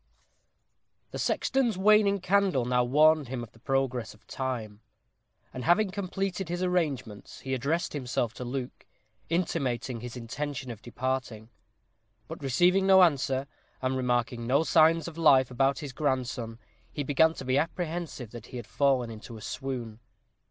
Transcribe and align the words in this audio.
_The 1.11 1.19
sexton's 1.19 1.77
waning 1.77 2.21
candle 2.21 2.65
now 2.65 2.83
warned 2.83 3.27
him 3.27 3.43
of 3.43 3.51
the 3.51 3.59
progress 3.59 4.15
of 4.15 4.25
time, 4.25 4.81
and 5.53 5.63
having 5.63 5.91
completed 5.91 6.49
his 6.49 6.63
arrangements, 6.63 7.41
he 7.41 7.53
addressed 7.53 7.93
himself 7.93 8.33
to 8.33 8.43
Luke, 8.43 8.87
intimating 9.29 9.99
his 9.99 10.17
intention 10.17 10.71
of 10.71 10.81
departing. 10.81 11.51
But 12.27 12.41
receiving 12.41 12.87
no 12.87 13.03
answer, 13.03 13.45
and 13.79 13.95
remarking 13.95 14.47
no 14.47 14.63
signs 14.63 15.07
of 15.07 15.19
life 15.19 15.51
about 15.51 15.77
his 15.85 15.93
grandson, 15.93 16.57
he 16.91 17.03
began 17.03 17.35
to 17.35 17.45
be 17.45 17.59
apprehensive 17.59 18.31
that 18.31 18.47
he 18.47 18.57
had 18.57 18.65
fallen 18.65 19.11
into 19.11 19.37
a 19.37 19.41
swoon. 19.41 19.99